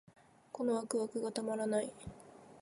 [0.51, 1.93] このワクワクがたまらない